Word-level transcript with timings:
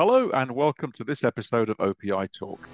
Hello, 0.00 0.30
and 0.30 0.52
welcome 0.52 0.92
to 0.92 1.02
this 1.02 1.24
episode 1.24 1.68
of 1.68 1.76
OPI 1.78 2.28
Talk. 2.30 2.68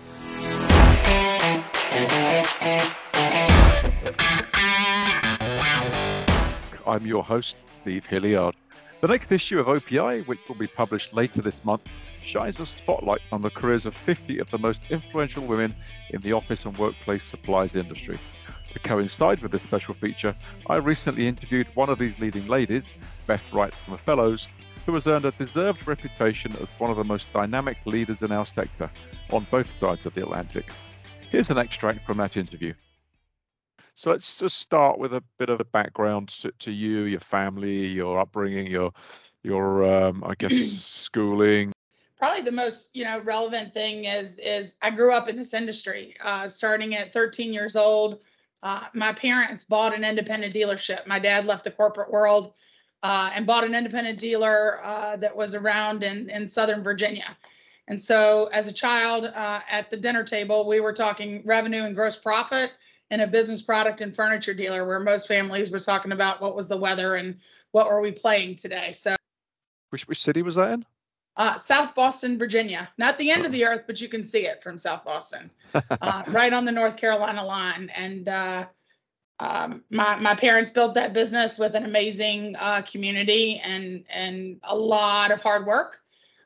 I'm 6.86 7.06
your 7.06 7.24
host, 7.24 7.56
Steve 7.80 8.04
Hilliard. 8.04 8.54
The 9.00 9.08
next 9.08 9.32
issue 9.32 9.58
of 9.58 9.68
OPI, 9.68 10.26
which 10.26 10.40
will 10.46 10.56
be 10.56 10.66
published 10.66 11.14
later 11.14 11.40
this 11.40 11.56
month, 11.64 11.80
shines 12.22 12.60
a 12.60 12.66
spotlight 12.66 13.22
on 13.32 13.40
the 13.40 13.48
careers 13.48 13.86
of 13.86 13.96
50 13.96 14.38
of 14.40 14.50
the 14.50 14.58
most 14.58 14.82
influential 14.90 15.46
women 15.46 15.74
in 16.10 16.20
the 16.20 16.34
office 16.34 16.66
and 16.66 16.76
workplace 16.76 17.24
supplies 17.24 17.74
industry. 17.74 18.18
To 18.72 18.78
coincide 18.80 19.40
with 19.40 19.52
this 19.52 19.62
special 19.62 19.94
feature, 19.94 20.36
I 20.68 20.76
recently 20.76 21.26
interviewed 21.26 21.68
one 21.74 21.88
of 21.88 21.98
these 21.98 22.18
leading 22.18 22.46
ladies, 22.48 22.84
Beth 23.26 23.50
Wright 23.50 23.72
from 23.72 23.92
the 23.92 23.98
Fellowes, 23.98 24.46
who 24.86 24.94
has 24.94 25.06
earned 25.06 25.24
a 25.24 25.32
deserved 25.32 25.86
reputation 25.86 26.52
as 26.60 26.68
one 26.78 26.90
of 26.90 26.96
the 26.96 27.04
most 27.04 27.30
dynamic 27.32 27.78
leaders 27.86 28.22
in 28.22 28.32
our 28.32 28.46
sector 28.46 28.90
on 29.32 29.46
both 29.50 29.66
sides 29.80 30.04
of 30.04 30.14
the 30.14 30.22
Atlantic. 30.22 30.66
Here's 31.30 31.50
an 31.50 31.58
extract 31.58 32.04
from 32.06 32.18
that 32.18 32.36
interview. 32.36 32.74
So 33.94 34.10
let's 34.10 34.38
just 34.38 34.58
start 34.58 34.98
with 34.98 35.14
a 35.14 35.22
bit 35.38 35.48
of 35.48 35.60
a 35.60 35.64
background 35.64 36.28
to, 36.40 36.52
to 36.60 36.70
you, 36.70 37.02
your 37.02 37.20
family, 37.20 37.86
your 37.86 38.18
upbringing, 38.18 38.66
your 38.66 38.92
your 39.42 39.84
um, 39.84 40.24
I 40.26 40.34
guess 40.34 40.54
schooling. 40.54 41.72
Probably 42.18 42.42
the 42.42 42.52
most 42.52 42.90
you 42.92 43.04
know 43.04 43.20
relevant 43.20 43.72
thing 43.72 44.04
is 44.04 44.38
is 44.40 44.76
I 44.82 44.90
grew 44.90 45.12
up 45.12 45.28
in 45.28 45.36
this 45.36 45.54
industry, 45.54 46.14
uh, 46.22 46.48
starting 46.48 46.96
at 46.96 47.12
13 47.12 47.52
years 47.52 47.76
old. 47.76 48.20
Uh, 48.64 48.84
my 48.94 49.12
parents 49.12 49.62
bought 49.62 49.94
an 49.94 50.04
independent 50.04 50.54
dealership. 50.54 51.06
My 51.06 51.18
dad 51.18 51.44
left 51.44 51.64
the 51.64 51.70
corporate 51.70 52.10
world 52.10 52.54
uh, 53.04 53.30
and 53.34 53.46
bought 53.46 53.64
an 53.64 53.74
independent 53.74 54.18
dealer 54.18 54.80
uh, 54.82 55.16
that 55.16 55.36
was 55.36 55.54
around 55.54 56.02
in 56.02 56.30
in 56.30 56.48
Southern 56.48 56.82
Virginia. 56.82 57.36
And 57.86 58.02
so, 58.02 58.48
as 58.50 58.66
a 58.66 58.72
child 58.72 59.26
uh, 59.26 59.60
at 59.70 59.90
the 59.90 59.96
dinner 59.96 60.24
table, 60.24 60.66
we 60.66 60.80
were 60.80 60.94
talking 60.94 61.42
revenue 61.44 61.84
and 61.84 61.94
gross 61.94 62.16
profit 62.16 62.72
in 63.10 63.20
a 63.20 63.26
business 63.26 63.60
product 63.60 64.00
and 64.00 64.16
furniture 64.16 64.54
dealer 64.54 64.86
where 64.86 64.98
most 64.98 65.28
families 65.28 65.70
were 65.70 65.78
talking 65.78 66.12
about 66.12 66.40
what 66.40 66.56
was 66.56 66.66
the 66.66 66.78
weather 66.78 67.16
and 67.16 67.36
what 67.72 67.86
were 67.86 68.00
we 68.00 68.10
playing 68.10 68.56
today. 68.56 68.92
So, 68.94 69.14
which 69.90 70.08
which 70.08 70.22
city 70.22 70.40
was 70.40 70.54
that 70.54 70.72
in? 70.72 70.86
Uh, 71.36 71.58
South 71.58 71.94
Boston, 71.94 72.38
Virginia. 72.38 72.88
Not 72.96 73.18
the 73.18 73.30
end 73.30 73.44
of 73.44 73.52
the 73.52 73.66
earth, 73.66 73.82
but 73.86 74.00
you 74.00 74.08
can 74.08 74.24
see 74.24 74.46
it 74.46 74.62
from 74.62 74.78
South 74.78 75.04
Boston, 75.04 75.50
uh, 75.74 76.22
right 76.28 76.54
on 76.54 76.64
the 76.64 76.72
North 76.72 76.96
Carolina 76.96 77.44
line. 77.44 77.90
And 77.94 78.30
uh, 78.30 78.66
um, 79.40 79.82
my 79.90 80.16
my 80.16 80.34
parents 80.34 80.70
built 80.70 80.94
that 80.94 81.12
business 81.12 81.58
with 81.58 81.74
an 81.74 81.84
amazing 81.84 82.54
uh, 82.58 82.82
community 82.82 83.60
and 83.62 84.04
and 84.08 84.60
a 84.64 84.76
lot 84.76 85.30
of 85.30 85.40
hard 85.40 85.66
work. 85.66 85.98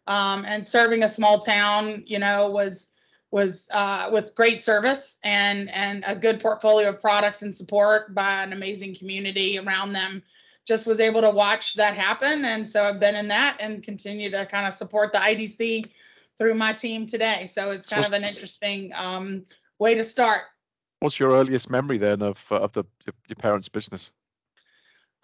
Um, 0.07 0.47
and 0.47 0.67
serving 0.67 1.05
a 1.05 1.09
small 1.09 1.39
town, 1.39 2.03
you 2.07 2.19
know, 2.19 2.49
was 2.49 2.87
was 3.31 3.69
uh, 3.73 4.09
with 4.13 4.35
great 4.35 4.63
service 4.63 5.19
and 5.23 5.71
and 5.71 6.03
a 6.07 6.17
good 6.17 6.41
portfolio 6.41 6.89
of 6.89 7.01
products 7.01 7.43
and 7.43 7.55
support 7.55 8.15
by 8.15 8.43
an 8.43 8.53
amazing 8.53 8.95
community 8.95 9.59
around 9.59 9.93
them. 9.93 10.23
Just 10.67 10.87
was 10.87 11.01
able 11.01 11.21
to 11.23 11.31
watch 11.31 11.75
that 11.75 11.95
happen, 11.95 12.45
and 12.45 12.67
so 12.67 12.85
I've 12.85 13.01
been 13.01 13.17
in 13.17 13.29
that 13.29 13.59
and 13.61 13.83
continue 13.83 14.31
to 14.31 14.47
kind 14.47 14.67
of 14.67 14.75
support 14.75 15.13
the 15.13 15.19
IDC 15.19 15.91
through 16.39 16.55
my 16.55 16.73
team 16.73 17.07
today. 17.07 17.47
So 17.47 17.71
it's 17.71 17.87
kind 17.87 18.05
of 18.05 18.13
an 18.13 18.23
interesting 18.23 18.93
um, 18.95 19.45
way 19.79 19.95
to 19.95 20.05
start. 20.05 20.43
What's 21.01 21.19
your 21.19 21.31
earliest 21.31 21.71
memory 21.71 21.99
then 21.99 22.23
of 22.23 22.45
uh, 22.51 22.57
of 22.57 22.73
the 22.73 22.85
your 23.05 23.37
parents' 23.39 23.69
business? 23.69 24.11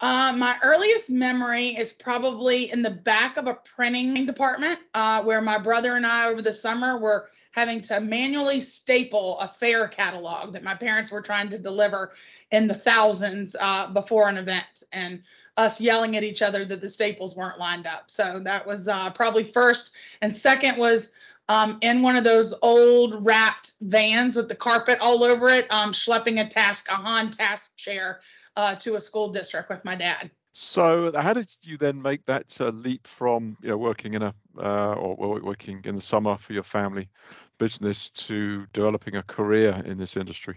Uh, 0.01 0.33
my 0.35 0.57
earliest 0.61 1.09
memory 1.09 1.69
is 1.69 1.93
probably 1.93 2.71
in 2.71 2.81
the 2.81 2.91
back 2.91 3.37
of 3.37 3.47
a 3.47 3.57
printing 3.75 4.25
department 4.25 4.79
uh, 4.93 5.23
where 5.23 5.41
my 5.41 5.57
brother 5.57 5.95
and 5.95 6.05
I 6.05 6.27
over 6.27 6.41
the 6.41 6.53
summer 6.53 6.99
were 6.99 7.27
having 7.51 7.79
to 7.79 8.01
manually 8.01 8.59
staple 8.59 9.39
a 9.39 9.47
fair 9.47 9.87
catalog 9.87 10.51
that 10.51 10.63
my 10.63 10.75
parents 10.75 11.11
were 11.11 11.21
trying 11.21 11.47
to 11.47 11.57
deliver 11.57 12.11
in 12.51 12.67
the 12.67 12.75
thousands 12.75 13.55
uh, 13.61 13.87
before 13.93 14.27
an 14.27 14.35
event 14.35 14.83
and 14.91 15.23
us 15.55 15.79
yelling 15.79 16.17
at 16.17 16.23
each 16.23 16.41
other 16.41 16.65
that 16.65 16.81
the 16.81 16.89
staples 16.89 17.33
weren't 17.33 17.57
lined 17.57 17.87
up. 17.87 18.11
So 18.11 18.41
that 18.43 18.67
was 18.67 18.89
uh, 18.89 19.11
probably 19.11 19.45
first. 19.45 19.91
And 20.21 20.35
second 20.35 20.77
was 20.77 21.13
um, 21.47 21.77
in 21.81 22.01
one 22.01 22.15
of 22.15 22.23
those 22.23 22.53
old 22.61 23.23
wrapped 23.25 23.73
vans 23.81 24.35
with 24.35 24.47
the 24.47 24.55
carpet 24.55 24.97
all 24.99 25.23
over 25.23 25.49
it, 25.49 25.71
um, 25.71 25.91
schlepping 25.91 26.43
a 26.43 26.47
task, 26.47 26.87
a 26.89 26.95
HON 26.95 27.31
task 27.31 27.75
chair 27.77 28.21
uh, 28.55 28.75
to 28.75 28.95
a 28.95 29.01
school 29.01 29.29
district 29.31 29.69
with 29.69 29.83
my 29.85 29.95
dad. 29.95 30.31
So, 30.57 31.11
how 31.13 31.33
did 31.33 31.49
you 31.63 31.77
then 31.77 32.01
make 32.01 32.25
that 32.27 32.55
uh, 32.61 32.69
leap 32.69 33.05
from 33.05 33.57
you 33.61 33.69
know 33.69 33.77
working 33.77 34.13
in 34.13 34.21
a 34.21 34.33
uh, 34.57 34.93
or 34.93 35.41
working 35.41 35.81
in 35.83 35.95
the 35.95 36.01
summer 36.01 36.37
for 36.37 36.53
your 36.53 36.63
family 36.63 37.09
business 37.57 38.09
to 38.11 38.65
developing 38.71 39.17
a 39.17 39.23
career 39.23 39.83
in 39.85 39.97
this 39.97 40.15
industry? 40.15 40.55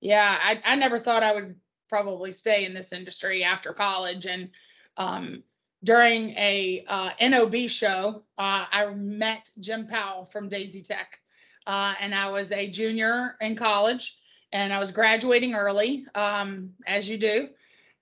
Yeah, 0.00 0.38
I, 0.40 0.60
I 0.64 0.76
never 0.76 1.00
thought 1.00 1.24
I 1.24 1.34
would 1.34 1.56
probably 1.88 2.30
stay 2.30 2.64
in 2.64 2.72
this 2.72 2.92
industry 2.92 3.42
after 3.42 3.72
college, 3.72 4.26
and 4.26 4.50
um, 4.96 5.42
during 5.84 6.30
a 6.30 6.84
uh, 6.86 7.10
NOB 7.20 7.68
show, 7.68 8.22
uh, 8.38 8.66
I 8.70 8.86
met 8.94 9.48
Jim 9.58 9.86
Powell 9.86 10.26
from 10.26 10.50
Daisytek, 10.50 11.18
uh, 11.66 11.94
and 12.00 12.14
I 12.14 12.28
was 12.28 12.52
a 12.52 12.68
junior 12.70 13.36
in 13.40 13.56
college, 13.56 14.16
and 14.52 14.72
I 14.72 14.78
was 14.78 14.92
graduating 14.92 15.54
early, 15.54 16.06
um, 16.14 16.74
as 16.86 17.08
you 17.08 17.18
do 17.18 17.48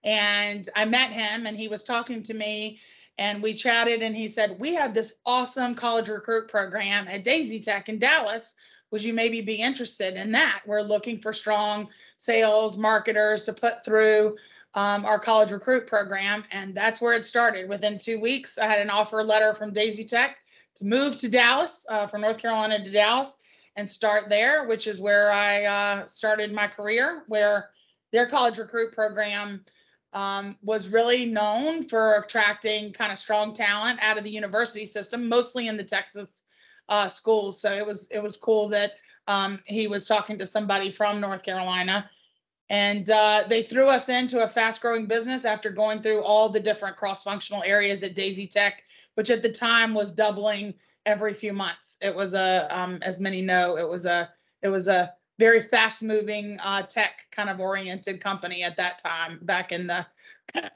and 0.04 0.68
I 0.74 0.84
met 0.84 1.10
him 1.10 1.46
and 1.46 1.56
he 1.56 1.68
was 1.68 1.84
talking 1.84 2.22
to 2.24 2.34
me 2.34 2.78
and 3.18 3.42
we 3.42 3.54
chatted 3.54 4.00
and 4.00 4.14
he 4.16 4.28
said, 4.28 4.58
We 4.58 4.74
have 4.74 4.94
this 4.94 5.14
awesome 5.26 5.74
college 5.74 6.08
recruit 6.08 6.48
program 6.48 7.08
at 7.08 7.24
Daisytek 7.24 7.88
in 7.88 7.98
Dallas. 7.98 8.54
Would 8.90 9.02
you 9.02 9.12
maybe 9.12 9.40
be 9.40 9.56
interested 9.56 10.14
in 10.14 10.32
that? 10.32 10.62
We're 10.66 10.82
looking 10.82 11.20
for 11.20 11.32
strong 11.32 11.90
sales 12.16 12.76
marketers 12.76 13.44
to 13.44 13.52
put 13.52 13.84
through 13.84 14.36
um, 14.74 15.04
our 15.04 15.18
college 15.18 15.52
recruit 15.52 15.86
program. 15.86 16.44
And 16.52 16.74
that's 16.74 17.00
where 17.00 17.14
it 17.14 17.26
started. 17.26 17.68
Within 17.68 17.98
two 17.98 18.18
weeks, 18.20 18.58
I 18.58 18.66
had 18.66 18.80
an 18.80 18.90
offer 18.90 19.22
letter 19.22 19.54
from 19.54 19.72
Daisytek 19.72 20.30
to 20.76 20.84
move 20.84 21.16
to 21.18 21.28
Dallas, 21.28 21.84
uh, 21.88 22.06
from 22.06 22.20
North 22.20 22.38
Carolina 22.38 22.82
to 22.82 22.90
Dallas, 22.90 23.36
and 23.76 23.88
start 23.88 24.28
there, 24.28 24.66
which 24.66 24.86
is 24.86 25.00
where 25.00 25.30
I 25.30 25.64
uh, 25.64 26.06
started 26.06 26.52
my 26.52 26.66
career, 26.66 27.22
where 27.28 27.70
their 28.12 28.28
college 28.28 28.58
recruit 28.58 28.92
program 28.92 29.64
um, 30.12 30.56
was 30.62 30.88
really 30.88 31.26
known 31.26 31.82
for 31.82 32.22
attracting 32.24 32.92
kind 32.92 33.12
of 33.12 33.18
strong 33.18 33.52
talent 33.52 33.98
out 34.02 34.18
of 34.18 34.24
the 34.24 34.30
university 34.30 34.86
system, 34.86 35.28
mostly 35.28 35.68
in 35.68 35.76
the 35.76 35.84
Texas 35.84 36.42
uh, 36.88 37.08
schools. 37.08 37.60
So 37.60 37.72
it 37.72 37.86
was 37.86 38.08
it 38.10 38.22
was 38.22 38.36
cool 38.36 38.68
that 38.70 38.92
um, 39.26 39.60
he 39.66 39.86
was 39.86 40.06
talking 40.06 40.38
to 40.38 40.46
somebody 40.46 40.90
from 40.90 41.20
North 41.20 41.42
Carolina, 41.42 42.10
and 42.70 43.08
uh, 43.10 43.44
they 43.48 43.62
threw 43.62 43.88
us 43.88 44.08
into 44.08 44.42
a 44.42 44.48
fast-growing 44.48 45.06
business 45.06 45.44
after 45.44 45.70
going 45.70 46.02
through 46.02 46.22
all 46.22 46.48
the 46.48 46.60
different 46.60 46.96
cross-functional 46.96 47.62
areas 47.62 48.02
at 48.02 48.14
Daisytek, 48.14 48.72
which 49.14 49.30
at 49.30 49.42
the 49.42 49.52
time 49.52 49.94
was 49.94 50.10
doubling 50.10 50.74
every 51.06 51.32
few 51.32 51.52
months. 51.52 51.96
It 52.00 52.14
was 52.14 52.34
a, 52.34 52.68
um, 52.70 52.98
as 53.02 53.18
many 53.18 53.40
know, 53.42 53.76
it 53.76 53.88
was 53.88 54.04
a 54.06 54.30
it 54.60 54.68
was 54.68 54.88
a 54.88 55.14
very 55.38 55.62
fast 55.62 56.02
moving 56.02 56.58
uh, 56.62 56.82
tech 56.82 57.26
kind 57.30 57.48
of 57.48 57.60
oriented 57.60 58.20
company 58.20 58.62
at 58.62 58.76
that 58.76 58.98
time 58.98 59.38
back 59.42 59.72
in 59.72 59.86
the 59.86 60.04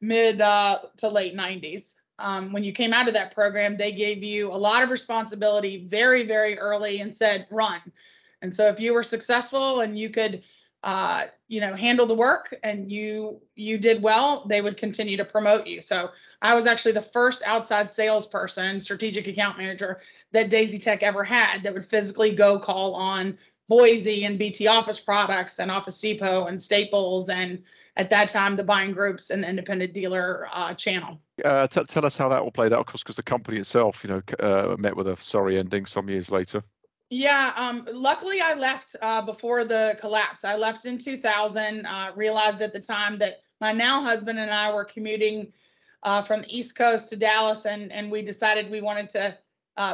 mid 0.00 0.40
uh, 0.40 0.78
to 0.98 1.08
late 1.08 1.34
90s. 1.34 1.94
Um, 2.20 2.52
when 2.52 2.62
you 2.62 2.72
came 2.72 2.92
out 2.92 3.08
of 3.08 3.14
that 3.14 3.34
program, 3.34 3.76
they 3.76 3.90
gave 3.90 4.22
you 4.22 4.52
a 4.52 4.54
lot 4.54 4.84
of 4.84 4.90
responsibility 4.90 5.84
very, 5.88 6.24
very 6.24 6.56
early 6.56 7.00
and 7.00 7.14
said, 7.14 7.46
run. 7.50 7.80
And 8.40 8.54
so 8.54 8.68
if 8.68 8.78
you 8.78 8.92
were 8.92 9.02
successful 9.02 9.80
and 9.80 9.98
you 9.98 10.10
could, 10.10 10.44
uh, 10.84 11.24
you 11.48 11.62
know, 11.62 11.74
handle 11.74 12.04
the 12.04 12.14
work 12.14 12.54
and 12.62 12.92
you 12.92 13.40
you 13.54 13.78
did 13.78 14.02
well, 14.02 14.44
they 14.46 14.60
would 14.60 14.76
continue 14.76 15.16
to 15.16 15.24
promote 15.24 15.66
you. 15.66 15.80
So 15.80 16.10
I 16.42 16.54
was 16.54 16.66
actually 16.66 16.92
the 16.92 17.02
first 17.02 17.42
outside 17.46 17.90
salesperson, 17.90 18.82
strategic 18.82 19.26
account 19.26 19.56
manager 19.56 20.00
that 20.32 20.50
Daisytek 20.50 21.02
ever 21.02 21.24
had 21.24 21.62
that 21.62 21.72
would 21.72 21.86
physically 21.86 22.34
go 22.34 22.58
call 22.58 22.94
on 22.94 23.38
Boise 23.66 24.26
and 24.26 24.38
BT 24.38 24.66
Office 24.66 25.00
products 25.00 25.58
and 25.58 25.70
Office 25.70 25.98
Depot 25.98 26.46
and 26.46 26.60
Staples 26.60 27.30
and 27.30 27.62
at 27.96 28.10
that 28.10 28.28
time 28.28 28.54
the 28.54 28.64
buying 28.64 28.92
groups 28.92 29.30
and 29.30 29.42
the 29.42 29.48
independent 29.48 29.94
dealer 29.94 30.46
uh, 30.52 30.74
channel. 30.74 31.18
Uh, 31.42 31.66
t- 31.66 31.82
tell 31.84 32.04
us 32.04 32.18
how 32.18 32.28
that 32.28 32.42
all 32.42 32.50
played 32.50 32.74
out, 32.74 32.80
of 32.80 32.86
course, 32.86 33.02
because 33.02 33.16
the 33.16 33.22
company 33.22 33.56
itself, 33.56 34.04
you 34.04 34.10
know, 34.10 34.22
uh, 34.40 34.76
met 34.78 34.94
with 34.94 35.08
a 35.08 35.16
sorry 35.16 35.58
ending 35.58 35.86
some 35.86 36.10
years 36.10 36.30
later. 36.30 36.62
Yeah, 37.10 37.52
um, 37.56 37.86
luckily 37.92 38.40
I 38.40 38.54
left 38.54 38.96
uh, 39.00 39.22
before 39.22 39.64
the 39.64 39.96
collapse. 40.00 40.44
I 40.44 40.56
left 40.56 40.86
in 40.86 40.98
2000. 40.98 41.86
Uh, 41.86 42.12
realized 42.16 42.62
at 42.62 42.72
the 42.72 42.80
time 42.80 43.18
that 43.18 43.42
my 43.60 43.72
now 43.72 44.02
husband 44.02 44.38
and 44.38 44.50
I 44.50 44.72
were 44.72 44.84
commuting 44.84 45.52
uh, 46.02 46.22
from 46.22 46.42
the 46.42 46.56
East 46.56 46.76
Coast 46.76 47.10
to 47.10 47.16
Dallas, 47.16 47.66
and 47.66 47.92
and 47.92 48.10
we 48.10 48.22
decided 48.22 48.70
we 48.70 48.80
wanted 48.80 49.08
to 49.10 49.38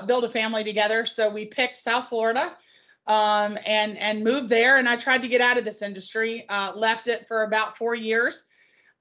build 0.06 0.24
a 0.24 0.30
family 0.30 0.64
together. 0.64 1.04
So 1.04 1.30
we 1.30 1.46
picked 1.46 1.76
South 1.76 2.08
Florida 2.08 2.56
um, 3.06 3.58
and 3.66 3.98
and 3.98 4.22
moved 4.22 4.48
there. 4.48 4.78
And 4.78 4.88
I 4.88 4.96
tried 4.96 5.22
to 5.22 5.28
get 5.28 5.40
out 5.40 5.58
of 5.58 5.64
this 5.64 5.82
industry. 5.82 6.46
Uh, 6.48 6.72
left 6.74 7.08
it 7.08 7.26
for 7.26 7.42
about 7.42 7.76
four 7.76 7.94
years, 7.94 8.44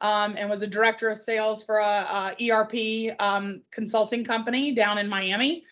um, 0.01 0.35
and 0.37 0.49
was 0.49 0.61
a 0.61 0.67
director 0.67 1.09
of 1.09 1.17
sales 1.17 1.63
for 1.63 1.77
a, 1.77 2.35
a 2.39 2.51
ERP 2.51 3.15
um, 3.19 3.61
consulting 3.71 4.23
company 4.23 4.71
down 4.73 4.97
in 4.97 5.07
Miami. 5.07 5.63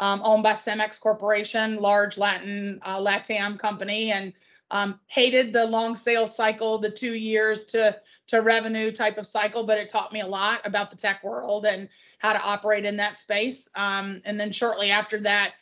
Um, 0.00 0.20
owned 0.24 0.42
by 0.42 0.52
Cemex 0.52 1.00
Corporation, 1.00 1.76
large 1.76 2.18
Latin 2.18 2.80
uh, 2.82 2.98
LATAM 2.98 3.58
company, 3.58 4.12
and 4.12 4.32
um, 4.70 5.00
hated 5.06 5.52
the 5.52 5.64
long 5.64 5.94
sales 5.96 6.36
cycle, 6.36 6.78
the 6.78 6.90
two 6.90 7.14
years 7.14 7.64
to 7.66 7.96
to 8.28 8.42
revenue 8.42 8.92
type 8.92 9.16
of 9.16 9.26
cycle, 9.26 9.64
but 9.64 9.78
it 9.78 9.88
taught 9.88 10.12
me 10.12 10.20
a 10.20 10.26
lot 10.26 10.60
about 10.66 10.90
the 10.90 10.96
tech 10.96 11.24
world 11.24 11.64
and 11.64 11.88
how 12.18 12.34
to 12.34 12.42
operate 12.42 12.84
in 12.84 12.96
that 12.98 13.16
space. 13.16 13.68
Um, 13.74 14.20
and 14.26 14.38
then 14.38 14.52
shortly 14.52 14.90
after 14.90 15.18
that, 15.20 15.54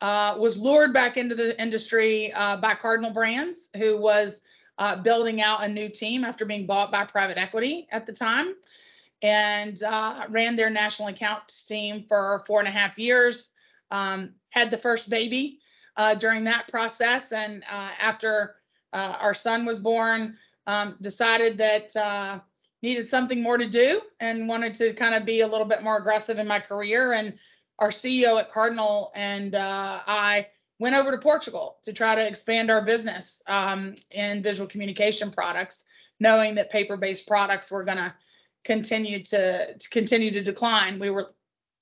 uh, 0.00 0.36
was 0.38 0.56
lured 0.56 0.92
back 0.92 1.16
into 1.16 1.34
the 1.34 1.60
industry 1.60 2.32
uh, 2.32 2.56
by 2.56 2.74
Cardinal 2.74 3.12
Brands, 3.12 3.70
who 3.76 3.96
was 3.98 4.40
uh, 4.78 4.96
building 5.02 5.42
out 5.42 5.64
a 5.64 5.68
new 5.68 5.88
team 5.88 6.24
after 6.24 6.44
being 6.44 6.66
bought 6.66 6.92
by 6.92 7.04
private 7.04 7.38
equity 7.38 7.86
at 7.90 8.06
the 8.06 8.12
time, 8.12 8.54
and 9.22 9.82
uh, 9.82 10.26
ran 10.28 10.56
their 10.56 10.70
national 10.70 11.08
accounts 11.08 11.64
team 11.64 12.04
for 12.08 12.42
four 12.46 12.60
and 12.60 12.68
a 12.68 12.72
half 12.72 12.98
years. 12.98 13.50
Um, 13.92 14.34
had 14.50 14.70
the 14.70 14.78
first 14.78 15.08
baby 15.08 15.60
uh, 15.96 16.14
during 16.14 16.44
that 16.44 16.68
process. 16.68 17.32
And 17.32 17.62
uh, 17.70 17.90
after 17.98 18.56
uh, 18.92 19.16
our 19.20 19.34
son 19.34 19.64
was 19.64 19.78
born, 19.78 20.36
um, 20.66 20.96
decided 21.00 21.58
that 21.58 21.94
uh, 21.96 22.40
needed 22.82 23.08
something 23.08 23.42
more 23.42 23.58
to 23.58 23.68
do 23.68 24.00
and 24.20 24.48
wanted 24.48 24.74
to 24.74 24.94
kind 24.94 25.14
of 25.14 25.24
be 25.24 25.40
a 25.40 25.46
little 25.46 25.66
bit 25.66 25.82
more 25.82 25.98
aggressive 25.98 26.38
in 26.38 26.46
my 26.46 26.58
career. 26.58 27.12
And 27.12 27.34
our 27.78 27.88
CEO 27.88 28.38
at 28.38 28.50
Cardinal 28.50 29.12
and 29.14 29.54
uh, 29.54 30.00
I 30.06 30.48
went 30.78 30.94
over 30.94 31.10
to 31.10 31.18
Portugal 31.18 31.78
to 31.82 31.92
try 31.92 32.14
to 32.14 32.26
expand 32.26 32.70
our 32.70 32.84
business 32.84 33.42
um, 33.46 33.94
in 34.10 34.42
visual 34.42 34.68
communication 34.68 35.30
products, 35.30 35.84
knowing 36.20 36.54
that 36.56 36.70
paper-based 36.70 37.26
products 37.26 37.70
were 37.70 37.84
going 37.84 37.98
to 37.98 38.12
continue 38.64 39.22
to 39.24 39.74
continue 39.90 40.30
to 40.30 40.42
decline. 40.42 40.98
We 40.98 41.10
were 41.10 41.30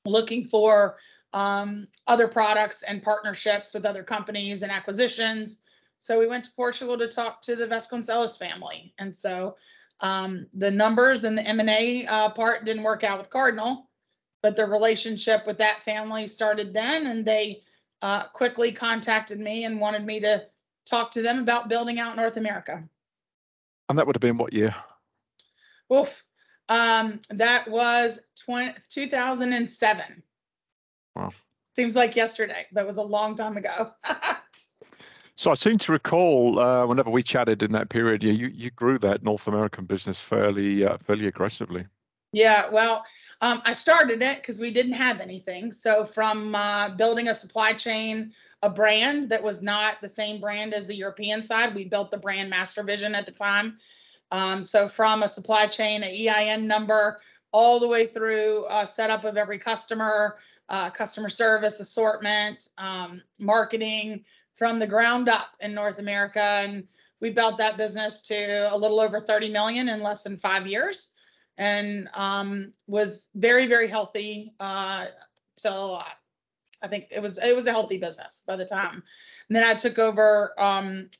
looking 0.07 0.45
for 0.45 0.97
um, 1.33 1.89
other 2.07 2.29
products 2.29 2.83
and 2.83 3.03
partnerships 3.03 3.75
with 3.75 3.85
other 3.85 4.03
companies 4.03 4.63
and 4.63 4.73
acquisitions. 4.73 5.59
So 5.99 6.19
we 6.19 6.27
went 6.27 6.45
to 6.45 6.53
Portugal 6.53 6.99
to 6.99 7.09
talk 7.09 7.43
to 7.43 7.57
the 7.57 7.67
Vasconcelos 7.67 8.39
family. 8.39 8.95
And 8.99 9.15
so 9.15 9.57
um, 10.01 10.47
the 10.55 10.71
numbers 10.71 11.25
and 11.25 11.37
the 11.37 11.47
M&A 11.47 12.07
uh, 12.07 12.31
part 12.31 12.65
didn't 12.65 12.85
work 12.85 13.05
out 13.05 13.19
with 13.19 13.31
Cardinal, 13.31 13.89
but 14.43 14.57
the 14.57 14.65
relationship 14.65 15.47
with 15.47 15.59
that 15.59 15.83
family 15.83 16.27
started 16.27 16.73
then. 16.73 17.07
And 17.07 17.25
they 17.25 17.63
uh, 18.03 18.29
quickly 18.29 18.73
contacted 18.73 19.39
me 19.39 19.65
and 19.65 19.81
wanted 19.81 20.05
me 20.05 20.21
to 20.21 20.47
talk 20.89 21.11
to 21.13 21.23
them 21.23 21.39
about 21.39 21.69
building 21.69 22.01
out 22.01 22.17
North 22.17 22.39
America. 22.39 22.83
And 23.89 23.99
that 23.99 24.07
would 24.07 24.17
have 24.17 24.21
been 24.21 24.39
what 24.39 24.53
year? 24.53 24.75
Oof. 25.93 26.23
Um, 26.69 27.21
that 27.31 27.69
was 27.69 28.21
20, 28.45 28.75
2007. 28.89 30.23
Wow. 31.21 31.33
Seems 31.77 31.95
like 31.95 32.17
yesterday, 32.17 32.67
but 32.73 32.81
it 32.81 32.87
was 32.87 32.97
a 32.97 33.03
long 33.03 33.37
time 33.37 33.57
ago. 33.57 33.93
so 35.37 35.51
I 35.51 35.55
seem 35.55 35.77
to 35.79 35.93
recall 35.93 36.59
uh, 36.59 36.87
whenever 36.87 37.11
we 37.11 37.23
chatted 37.23 37.63
in 37.63 37.73
that 37.73 37.91
period, 37.91 38.23
you 38.23 38.33
you 38.33 38.71
grew 38.71 38.99
that 39.01 39.23
North 39.23 39.47
American 39.47 39.85
business 39.85 40.19
fairly 40.19 40.85
uh, 40.85 40.97
fairly 40.99 41.27
aggressively. 41.27 41.87
Yeah, 42.33 42.69
well, 42.71 43.05
um, 43.41 43.61
I 43.65 43.73
started 43.73 44.23
it 44.23 44.39
because 44.39 44.61
we 44.61 44.71
didn't 44.71 44.93
have 44.93 45.21
anything. 45.21 45.73
So 45.73 46.05
from 46.05 46.55
uh, 46.55 46.91
building 46.97 47.29
a 47.29 47.35
supply 47.35 47.73
chain, 47.73 48.33
a 48.63 48.71
brand 48.71 49.29
that 49.31 49.43
was 49.43 49.63
not 49.63 50.01
the 50.01 50.09
same 50.09 50.41
brand 50.41 50.73
as 50.73 50.87
the 50.87 50.95
European 50.95 51.43
side, 51.43 51.75
we 51.75 51.85
built 51.85 52.11
the 52.11 52.19
brand 52.19 52.49
Master 52.49 52.83
Vision 52.83 53.15
at 53.15 53.27
the 53.27 53.33
time. 53.33 53.77
Um, 54.31 54.63
so 54.63 54.89
from 54.89 55.25
a 55.25 55.29
supply 55.29 55.67
chain, 55.67 56.05
an 56.05 56.15
EIN 56.15 56.69
number, 56.69 57.19
all 57.53 57.81
the 57.81 57.89
way 57.89 58.07
through 58.07 58.65
uh, 58.67 58.87
setup 58.87 59.25
of 59.25 59.37
every 59.37 59.59
customer, 59.59 60.37
uh, 60.71 60.89
customer 60.89 61.29
service, 61.29 61.81
assortment, 61.81 62.71
um, 62.79 63.23
marketing 63.41 64.25
from 64.55 64.79
the 64.79 64.87
ground 64.87 65.29
up 65.29 65.57
in 65.61 65.75
North 65.75 65.99
America. 65.99 66.41
And 66.41 66.87
we 67.21 67.31
built 67.31 67.59
that 67.59 67.77
business 67.77 68.21
to 68.23 68.73
a 68.73 68.77
little 68.77 69.01
over 69.01 69.21
30 69.21 69.51
million 69.51 69.89
in 69.89 70.03
less 70.03 70.23
than 70.23 70.37
five 70.37 70.67
years 70.67 71.09
and 71.59 72.09
um, 72.15 72.73
was 72.87 73.29
very, 73.35 73.67
very 73.67 73.89
healthy 73.89 74.55
uh, 74.61 75.07
till 75.57 75.97
uh, 75.97 76.05
I 76.83 76.89
think 76.89 77.09
it 77.11 77.21
was 77.21 77.39
it 77.39 77.55
was 77.55 77.67
a 77.67 77.73
healthy 77.73 77.99
business 77.99 78.43
by 78.47 78.57
the 78.57 78.65
time. 78.65 79.03
And 79.49 79.57
then 79.57 79.65
I 79.65 79.75
took 79.75 79.99
over 79.99 80.55
um, 80.59 81.11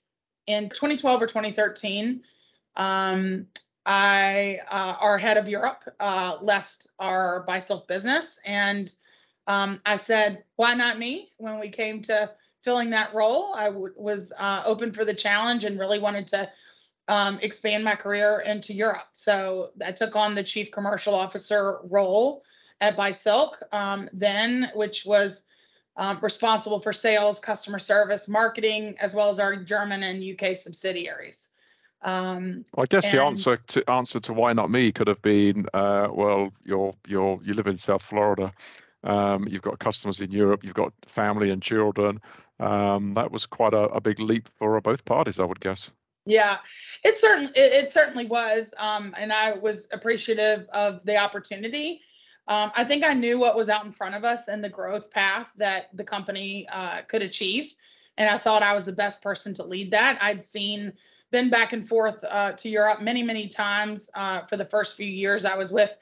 in 0.47 0.71
2012 0.71 1.23
or 1.23 1.27
2013. 1.27 2.23
Um, 2.77 3.47
I 3.85 4.61
uh, 4.71 4.97
our 5.01 5.19
head 5.19 5.37
of 5.37 5.49
Europe 5.49 5.85
uh, 5.99 6.39
left 6.41 6.87
our 6.99 7.43
Bi-silque 7.47 7.89
business 7.89 8.39
and 8.45 8.95
um, 9.51 9.81
I 9.85 9.97
said, 9.97 10.45
why 10.55 10.75
not 10.75 10.97
me? 10.97 11.33
When 11.39 11.59
we 11.59 11.71
came 11.71 12.03
to 12.03 12.31
filling 12.63 12.91
that 12.91 13.13
role, 13.13 13.53
I 13.53 13.65
w- 13.65 13.93
was 13.97 14.33
uh, 14.39 14.63
open 14.65 14.93
for 14.93 15.05
the 15.05 15.13
challenge 15.13 15.65
and 15.65 15.77
really 15.77 15.99
wanted 15.99 16.29
to 16.29 16.49
um, 17.09 17.41
expand 17.43 17.83
my 17.83 17.97
career 17.97 18.45
into 18.47 18.73
Europe. 18.73 19.09
So 19.13 19.71
I 19.85 19.91
took 19.91 20.15
on 20.15 20.37
the 20.37 20.45
chief 20.45 20.71
commercial 20.71 21.17
officer 21.17 21.79
role 21.91 22.45
at 22.81 22.97
Bi-silque 22.97 23.57
um, 23.73 24.09
then, 24.13 24.71
which 24.77 25.05
was 25.05 25.43
um, 25.97 26.21
responsible 26.23 26.79
for 26.79 26.93
sales, 26.93 27.41
customer 27.41 27.81
service, 27.81 28.29
marketing, 28.29 28.95
as 29.01 29.15
well 29.17 29.31
as 29.31 29.41
our 29.41 29.57
German 29.57 30.05
and 30.05 30.23
UK 30.23 30.57
subsidiaries. 30.57 31.49
Um, 32.03 32.65
I 32.79 32.87
guess 32.87 33.13
and, 33.13 33.19
the 33.19 33.25
answer 33.25 33.57
to 33.57 33.91
answer 33.91 34.21
to 34.21 34.33
why 34.33 34.53
not 34.53 34.71
me 34.71 34.93
could 34.93 35.09
have 35.09 35.21
been, 35.23 35.67
uh, 35.75 36.09
well, 36.13 36.53
you're 36.65 36.95
you're 37.07 37.41
you 37.43 37.53
live 37.53 37.67
in 37.67 37.77
South 37.77 38.01
Florida. 38.01 38.53
Um, 39.03 39.47
you've 39.49 39.63
got 39.63 39.79
customers 39.79 40.21
in 40.21 40.31
Europe, 40.31 40.65
you've 40.65 40.75
got 40.75 40.93
family 41.07 41.51
and 41.51 41.63
children. 41.63 42.21
Um, 42.59 43.15
that 43.15 43.31
was 43.31 43.47
quite 43.47 43.73
a, 43.73 43.85
a, 43.85 44.01
big 44.01 44.21
leap 44.21 44.49
for 44.59 44.79
both 44.83 45.05
parties, 45.07 45.39
I 45.39 45.45
would 45.45 45.61
guess. 45.61 45.91
Yeah, 46.27 46.59
it 47.03 47.17
certainly 47.17 47.51
it, 47.55 47.85
it 47.85 47.93
certainly 47.93 48.27
was, 48.27 48.75
um, 48.77 49.15
and 49.17 49.33
I 49.33 49.55
was 49.55 49.89
appreciative 49.93 50.69
of 50.69 51.03
the 51.07 51.17
opportunity. 51.17 52.03
Um, 52.47 52.71
I 52.75 52.85
think 52.85 53.07
I 53.07 53.15
knew 53.15 53.39
what 53.39 53.57
was 53.57 53.71
out 53.71 53.87
in 53.87 53.93
front 53.93 54.15
of 54.15 54.25
us 54.25 54.49
and 54.49 54.63
the 54.63 54.69
growth 54.69 55.11
path 55.11 55.51
that 55.57 55.89
the 55.95 56.05
company 56.05 56.69
uh, 56.71 57.03
could 57.09 57.23
achieve, 57.23 57.73
and 58.19 58.29
I 58.29 58.37
thought 58.37 58.63
I 58.63 58.75
was 58.75 58.85
the 58.85 58.93
best 58.93 59.23
person 59.23 59.55
to 59.55 59.65
lead 59.65 59.91
that. 59.93 60.19
I'd 60.21 60.45
seen 60.45 60.93
been 61.31 61.49
back 61.49 61.73
and 61.73 61.89
forth 61.89 62.23
uh, 62.29 62.53
to 62.53 62.69
Europe 62.69 63.01
many 63.01 63.23
many 63.23 63.49
times 63.49 64.11
uh, 64.15 64.43
for 64.47 64.59
the 64.59 64.65
first 64.65 64.97
few 64.97 65.07
years 65.07 65.45
I 65.45 65.57
was 65.57 65.73
with 65.73 65.97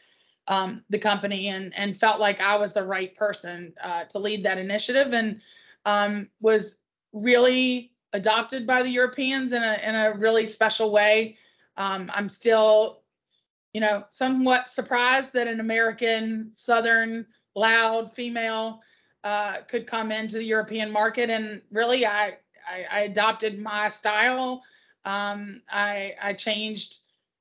um, 0.49 0.83
the 0.89 0.99
company 0.99 1.49
and 1.49 1.73
and 1.77 1.97
felt 1.97 2.19
like 2.19 2.41
I 2.41 2.57
was 2.57 2.73
the 2.73 2.85
right 2.85 3.15
person 3.15 3.75
uh, 3.83 4.05
to 4.05 4.19
lead 4.19 4.43
that 4.45 4.59
initiative 4.59 5.13
and 5.13 5.41
um, 5.85 6.29
was 6.41 6.79
really 7.13 7.93
adopted 8.13 8.67
by 8.67 8.83
the 8.83 8.91
Europeans 8.91 9.53
in 9.53 9.63
a 9.63 9.79
in 9.87 9.95
a 9.95 10.15
really 10.17 10.47
special 10.47 10.91
way. 10.91 11.37
Um, 11.77 12.11
I'm 12.13 12.29
still, 12.29 13.03
you 13.73 13.81
know, 13.81 14.05
somewhat 14.11 14.69
surprised 14.69 15.33
that 15.35 15.47
an 15.47 15.61
American 15.61 16.51
Southern 16.55 17.27
loud 17.55 18.13
female 18.13 18.81
uh, 19.25 19.59
could 19.69 19.87
come 19.87 20.11
into 20.11 20.39
the 20.39 20.45
European 20.45 20.91
market, 20.91 21.29
and 21.31 21.63
really, 21.71 22.07
I 22.07 22.39
I, 22.69 22.85
I 22.91 23.01
adopted 23.01 23.59
my 23.61 23.91
style. 23.91 24.63
Um, 25.05 25.63
I 25.71 26.15
I 26.21 26.33
changed 26.33 26.99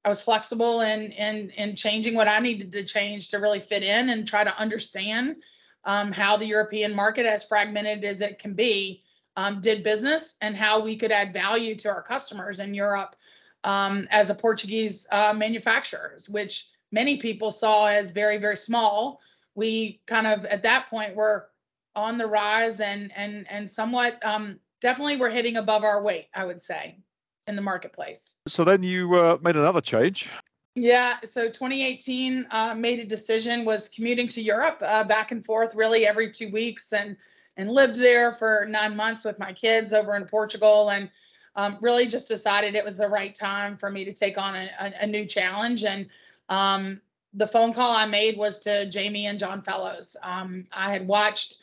I 0.08 0.10
was 0.10 0.22
flexible 0.22 0.80
in 0.80 1.12
in 1.12 1.50
in 1.50 1.76
changing 1.76 2.16
what 2.16 2.30
I 2.30 2.40
needed 2.40 2.72
to 2.72 2.86
change 2.86 3.28
to 3.28 3.40
really 3.40 3.60
fit 3.60 3.84
in 3.84 4.08
and 4.08 4.26
try 4.26 4.46
to 4.46 4.58
understand 4.58 5.44
um, 5.84 6.14
how 6.14 6.38
the 6.38 6.46
European 6.46 6.96
market, 6.96 7.26
as 7.26 7.44
fragmented 7.44 8.06
as 8.06 8.22
it 8.22 8.40
can 8.40 8.54
be, 8.54 9.04
um, 9.36 9.60
did 9.60 9.84
business 9.84 10.36
and 10.40 10.56
how 10.56 10.82
we 10.82 10.96
could 10.96 11.12
add 11.12 11.34
value 11.34 11.76
to 11.80 11.90
our 11.90 12.02
customers 12.02 12.62
in 12.62 12.74
Europe 12.74 13.18
um, 13.66 14.08
as 14.10 14.30
a 14.30 14.36
Portuguese 14.36 15.06
uh, 15.12 15.34
manufacturers, 15.36 16.30
which 16.30 16.70
many 16.94 17.18
people 17.18 17.52
saw 17.52 17.88
as 17.88 18.12
very 18.12 18.38
very 18.38 18.56
small. 18.56 19.20
We 19.56 20.00
kind 20.08 20.26
of 20.26 20.46
at 20.46 20.64
that 20.64 20.88
point 20.88 21.18
were 21.18 21.50
on 21.98 22.18
the 22.18 22.28
rise 22.28 22.80
and 22.80 23.12
and 23.14 23.46
and 23.50 23.70
somewhat 23.70 24.26
um, 24.26 24.62
definitely 24.80 25.18
were 25.18 25.30
hitting 25.30 25.58
above 25.58 25.84
our 25.84 26.02
weight, 26.02 26.28
I 26.34 26.46
would 26.46 26.64
say 26.64 27.00
in 27.48 27.56
the 27.56 27.62
marketplace. 27.62 28.34
So 28.48 28.64
then 28.64 28.84
you 28.84 29.16
uh, 29.16 29.38
made 29.42 29.56
another 29.56 29.82
change. 29.82 30.30
Yeah, 30.76 31.18
so 31.24 31.46
2018 31.46 32.48
uh, 32.52 32.76
made 32.76 33.00
a 33.00 33.06
decision 33.06 33.66
was 33.66 33.90
commuting 33.90 34.28
to 34.30 34.42
Europe 34.42 34.82
uh, 34.86 35.04
back 35.04 35.32
and 35.32 35.44
forth 35.44 35.74
really 35.74 36.06
every 36.06 36.32
two 36.32 36.52
weeks 36.52 36.94
and 36.94 37.18
and 37.60 37.72
lived 37.72 37.96
there 37.96 38.34
for 38.34 38.68
nine 38.70 38.96
months 38.96 39.26
with 39.26 39.40
my 39.40 39.52
kids 39.52 39.92
over 39.92 40.16
in 40.16 40.26
Portugal 40.26 40.90
and 40.90 41.10
um, 41.56 41.80
really 41.82 42.06
just 42.06 42.28
decided 42.28 42.76
it 42.76 42.86
was 42.86 42.98
the 42.98 43.08
right 43.08 43.34
time 43.34 43.76
for 43.76 43.90
me 43.90 44.06
to 44.06 44.14
take 44.14 44.38
on 44.38 44.56
a, 44.56 44.70
a, 44.80 44.94
a 45.02 45.08
new 45.08 45.26
challenge 45.26 45.84
and 45.84 46.08
um, 46.50 47.02
the 47.34 47.48
phone 47.48 47.74
call 47.74 47.92
I 47.92 48.06
made 48.06 48.38
was 48.38 48.60
to 48.60 48.90
Jamie 48.90 49.26
and 49.26 49.40
John 49.40 49.62
Fellowes. 49.62 50.16
Um, 50.22 50.68
I 50.72 50.92
had 50.92 51.08
watched 51.08 51.58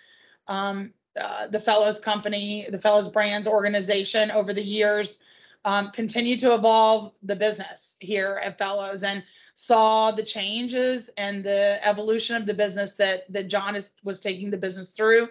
um, 0.48 0.92
uh, 1.20 1.46
the 1.46 1.60
Fellowes 1.60 2.00
company, 2.00 2.66
the 2.70 2.78
Fellowes 2.78 3.08
Brands 3.08 3.46
organization 3.46 4.30
over 4.30 4.52
the 4.52 4.62
years 4.62 5.18
um, 5.64 5.90
continue 5.92 6.38
to 6.38 6.54
evolve 6.54 7.14
the 7.22 7.36
business 7.36 7.96
here 8.00 8.40
at 8.42 8.58
Fellowes 8.58 9.02
and 9.02 9.24
saw 9.54 10.10
the 10.10 10.24
changes 10.24 11.08
and 11.16 11.44
the 11.44 11.78
evolution 11.86 12.36
of 12.36 12.46
the 12.46 12.54
business 12.54 12.94
that 12.94 13.32
that 13.32 13.48
John 13.48 13.76
is, 13.76 13.90
was 14.02 14.20
taking 14.20 14.50
the 14.50 14.58
business 14.58 14.90
through, 14.90 15.28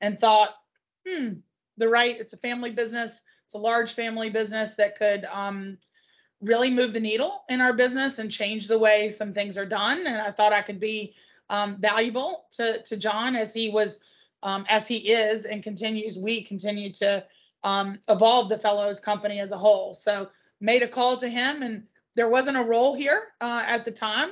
and 0.00 0.18
thought, 0.18 0.50
hmm, 1.06 1.34
the 1.76 1.88
right, 1.88 2.18
it's 2.18 2.32
a 2.32 2.38
family 2.38 2.72
business. 2.72 3.22
It's 3.46 3.54
a 3.54 3.58
large 3.58 3.92
family 3.94 4.30
business 4.30 4.74
that 4.74 4.96
could 4.98 5.24
um, 5.26 5.78
really 6.40 6.70
move 6.70 6.92
the 6.92 7.00
needle 7.00 7.42
in 7.48 7.60
our 7.60 7.72
business 7.72 8.18
and 8.18 8.30
change 8.30 8.66
the 8.66 8.78
way 8.78 9.10
some 9.10 9.32
things 9.32 9.56
are 9.56 9.66
done. 9.66 10.06
And 10.06 10.16
I 10.16 10.32
thought 10.32 10.52
I 10.52 10.62
could 10.62 10.80
be 10.80 11.14
um, 11.48 11.78
valuable 11.80 12.46
to, 12.52 12.82
to 12.82 12.96
John 12.96 13.36
as 13.36 13.54
he 13.54 13.68
was, 13.68 14.00
um, 14.42 14.66
as 14.68 14.88
he 14.88 14.96
is 15.12 15.44
and 15.44 15.62
continues, 15.62 16.18
we 16.18 16.42
continue 16.42 16.92
to 16.94 17.24
um, 17.64 17.98
evolve 18.08 18.48
the 18.48 18.58
Fellowes 18.58 19.00
company 19.00 19.40
as 19.40 19.52
a 19.52 19.58
whole. 19.58 19.94
So 19.94 20.28
made 20.60 20.82
a 20.82 20.88
call 20.88 21.16
to 21.18 21.28
him 21.28 21.62
and 21.62 21.84
there 22.14 22.28
wasn't 22.28 22.56
a 22.56 22.64
role 22.64 22.94
here 22.94 23.28
uh, 23.40 23.62
at 23.66 23.84
the 23.84 23.90
time. 23.90 24.30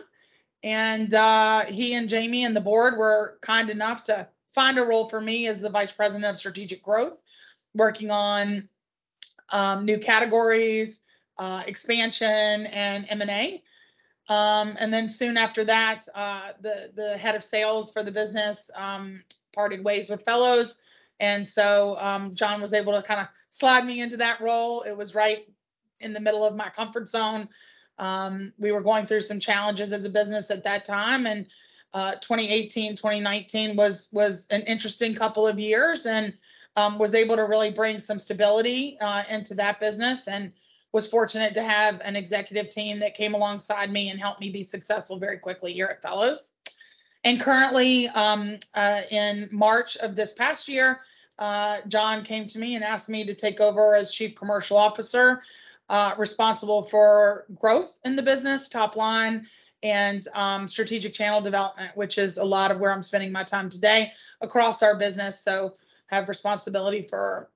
And 0.62 1.12
uh, 1.12 1.66
he 1.66 1.94
and 1.94 2.08
Jamie 2.08 2.44
and 2.44 2.56
the 2.56 2.60
board 2.60 2.96
were 2.96 3.38
kind 3.42 3.68
enough 3.68 4.02
to 4.04 4.26
find 4.54 4.78
a 4.78 4.82
role 4.82 5.08
for 5.08 5.20
me 5.20 5.46
as 5.46 5.60
the 5.60 5.68
vice 5.68 5.92
president 5.92 6.24
of 6.24 6.38
strategic 6.38 6.82
growth, 6.82 7.22
working 7.74 8.10
on 8.10 8.68
um, 9.50 9.84
new 9.84 9.98
categories, 9.98 11.00
uh, 11.38 11.64
expansion, 11.66 12.66
and 12.66 13.04
M&A. 13.10 13.62
Um, 14.28 14.74
and 14.78 14.90
then 14.90 15.08
soon 15.08 15.36
after 15.36 15.64
that, 15.66 16.08
uh, 16.14 16.52
the 16.62 16.90
the 16.94 17.18
head 17.18 17.34
of 17.34 17.44
sales 17.44 17.92
for 17.92 18.02
the 18.02 18.10
business 18.10 18.70
um, 18.74 19.22
parted 19.54 19.84
ways 19.84 20.08
with 20.08 20.24
Fellowes, 20.24 20.78
and 21.20 21.46
so 21.46 21.96
um, 21.98 22.34
John 22.34 22.60
was 22.60 22.72
able 22.72 22.92
to 22.94 23.02
kind 23.02 23.20
of 23.20 23.28
slide 23.50 23.84
me 23.84 24.00
into 24.00 24.16
that 24.18 24.40
role. 24.40 24.82
It 24.82 24.96
was 24.96 25.14
right 25.14 25.48
in 26.00 26.12
the 26.12 26.20
middle 26.20 26.44
of 26.44 26.56
my 26.56 26.68
comfort 26.68 27.08
zone. 27.08 27.48
Um, 27.98 28.52
we 28.58 28.72
were 28.72 28.82
going 28.82 29.06
through 29.06 29.20
some 29.20 29.38
challenges 29.38 29.92
as 29.92 30.04
a 30.04 30.10
business 30.10 30.50
at 30.50 30.64
that 30.64 30.84
time, 30.84 31.26
and 31.26 31.46
uh, 31.92 32.16
2018, 32.16 32.96
2019 32.96 33.76
was 33.76 34.08
was 34.12 34.46
an 34.50 34.62
interesting 34.62 35.14
couple 35.14 35.46
of 35.46 35.58
years, 35.58 36.06
and 36.06 36.34
um, 36.76 36.98
was 36.98 37.14
able 37.14 37.36
to 37.36 37.42
really 37.42 37.70
bring 37.70 38.00
some 38.00 38.18
stability 38.18 38.98
uh, 39.00 39.22
into 39.30 39.54
that 39.54 39.78
business, 39.78 40.26
and 40.26 40.52
was 40.92 41.06
fortunate 41.06 41.54
to 41.54 41.62
have 41.62 42.00
an 42.04 42.16
executive 42.16 42.68
team 42.68 42.98
that 42.98 43.14
came 43.14 43.34
alongside 43.34 43.92
me 43.92 44.10
and 44.10 44.18
helped 44.18 44.40
me 44.40 44.50
be 44.50 44.62
successful 44.62 45.18
very 45.18 45.38
quickly 45.38 45.72
here 45.72 45.86
at 45.86 46.02
Fellowes. 46.02 46.53
And 47.24 47.40
currently, 47.40 48.08
um, 48.08 48.58
uh, 48.74 49.02
in 49.10 49.48
March 49.50 49.96
of 49.96 50.14
this 50.14 50.34
past 50.34 50.68
year, 50.68 51.00
uh, 51.38 51.78
John 51.88 52.22
came 52.22 52.46
to 52.46 52.58
me 52.58 52.74
and 52.74 52.84
asked 52.84 53.08
me 53.08 53.24
to 53.24 53.34
take 53.34 53.60
over 53.60 53.96
as 53.96 54.12
Chief 54.12 54.34
Commercial 54.34 54.76
Officer 54.76 55.42
uh, 55.88 56.14
responsible 56.18 56.84
for 56.84 57.46
growth 57.58 57.98
in 58.04 58.14
the 58.14 58.22
business, 58.22 58.68
top 58.68 58.94
line, 58.94 59.46
and 59.82 60.28
um, 60.34 60.68
strategic 60.68 61.12
channel 61.12 61.40
development, 61.40 61.96
which 61.96 62.18
is 62.18 62.38
a 62.38 62.44
lot 62.44 62.70
of 62.70 62.78
where 62.78 62.92
I'm 62.92 63.02
spending 63.02 63.32
my 63.32 63.42
time 63.42 63.68
today 63.68 64.12
across 64.40 64.82
our 64.82 64.96
business. 64.96 65.40
So 65.40 65.74
have 66.06 66.28
responsibility 66.28 67.02
for 67.02 67.50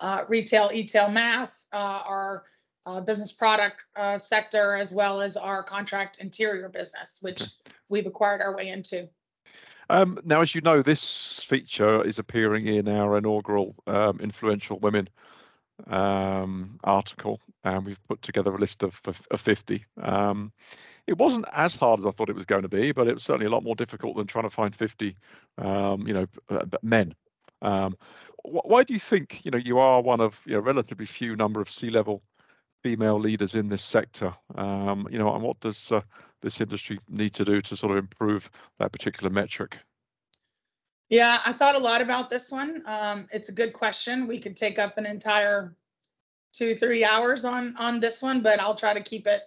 uh, 0.00 0.24
retail, 0.28 0.70
e-tail, 0.72 1.08
mass, 1.08 1.66
uh, 1.72 2.02
our 2.06 2.44
uh, 2.86 3.00
business 3.00 3.32
product 3.32 3.82
uh, 3.96 4.18
sector, 4.18 4.74
as 4.74 4.92
well 4.92 5.20
as 5.20 5.36
our 5.36 5.62
contract 5.62 6.18
interior 6.18 6.68
business, 6.68 7.18
which 7.22 7.42
we've 7.94 8.06
acquired 8.06 8.42
our 8.42 8.54
way 8.54 8.68
into. 8.68 9.08
Um, 9.88 10.18
now, 10.24 10.40
as 10.40 10.54
you 10.54 10.60
know, 10.60 10.82
this 10.82 11.44
feature 11.44 12.02
is 12.04 12.18
appearing 12.18 12.66
in 12.66 12.88
our 12.88 13.16
inaugural 13.16 13.74
um, 13.86 14.18
Influential 14.20 14.78
Women 14.80 15.08
um, 15.86 16.80
article, 16.82 17.40
and 17.62 17.86
we've 17.86 18.02
put 18.08 18.20
together 18.20 18.52
a 18.52 18.58
list 18.58 18.82
of, 18.82 19.00
of, 19.06 19.22
of 19.30 19.40
50. 19.40 19.84
Um, 20.02 20.52
it 21.06 21.18
wasn't 21.18 21.44
as 21.52 21.76
hard 21.76 22.00
as 22.00 22.06
I 22.06 22.10
thought 22.10 22.30
it 22.30 22.36
was 22.36 22.46
going 22.46 22.62
to 22.62 22.68
be, 22.68 22.92
but 22.92 23.06
it 23.06 23.14
was 23.14 23.22
certainly 23.22 23.46
a 23.46 23.50
lot 23.50 23.62
more 23.62 23.76
difficult 23.76 24.16
than 24.16 24.26
trying 24.26 24.44
to 24.44 24.50
find 24.50 24.74
50, 24.74 25.16
um, 25.58 26.06
you 26.06 26.14
know, 26.14 26.26
uh, 26.48 26.64
men. 26.82 27.14
Um, 27.62 27.96
wh- 28.42 28.66
why 28.66 28.82
do 28.82 28.92
you 28.92 28.98
think, 28.98 29.44
you 29.44 29.50
know, 29.50 29.58
you 29.58 29.78
are 29.78 30.00
one 30.00 30.20
of 30.20 30.40
you 30.46 30.54
know, 30.54 30.60
relatively 30.60 31.06
few 31.06 31.36
number 31.36 31.60
of 31.60 31.70
C-level 31.70 32.22
female 32.84 33.18
leaders 33.18 33.54
in 33.54 33.66
this 33.66 33.82
sector? 33.82 34.32
Um, 34.54 35.08
you 35.10 35.18
know, 35.18 35.34
and 35.34 35.42
what 35.42 35.58
does 35.58 35.90
uh, 35.90 36.02
this 36.42 36.60
industry 36.60 37.00
need 37.08 37.32
to 37.34 37.44
do 37.44 37.60
to 37.62 37.74
sort 37.74 37.92
of 37.92 37.98
improve 37.98 38.50
that 38.78 38.92
particular 38.92 39.30
metric? 39.30 39.78
Yeah, 41.08 41.38
I 41.44 41.52
thought 41.52 41.74
a 41.74 41.78
lot 41.78 42.02
about 42.02 42.28
this 42.28 42.50
one. 42.50 42.82
Um, 42.86 43.26
it's 43.32 43.48
a 43.48 43.52
good 43.52 43.72
question. 43.72 44.26
We 44.26 44.38
could 44.38 44.56
take 44.56 44.78
up 44.78 44.98
an 44.98 45.06
entire 45.06 45.74
two, 46.52 46.76
three 46.76 47.04
hours 47.04 47.44
on 47.44 47.74
on 47.78 48.00
this 48.00 48.22
one, 48.22 48.42
but 48.42 48.60
I'll 48.60 48.76
try 48.76 48.94
to 48.94 49.02
keep 49.02 49.26
it 49.26 49.42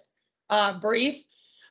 uh, 0.50 0.78
brief. 0.80 1.22